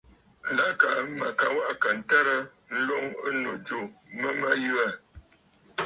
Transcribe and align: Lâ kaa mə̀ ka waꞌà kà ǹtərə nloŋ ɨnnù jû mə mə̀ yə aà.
Lâ 0.57 0.67
kaa 0.79 0.99
mə̀ 1.17 1.31
ka 1.39 1.47
waꞌà 1.55 1.73
kà 1.81 1.89
ǹtərə 1.97 2.35
nloŋ 2.77 3.05
ɨnnù 3.27 3.51
jû 3.65 3.79
mə 4.19 4.27
mə̀ 4.39 4.53
yə 4.63 4.71
aà. 4.85 4.91